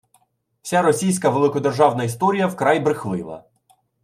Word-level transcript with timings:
вся 0.61 0.81
російська 0.81 1.29
великодержавна 1.29 2.03
історія– 2.03 2.47
вкрай 2.47 2.79
брехлива 2.79 3.43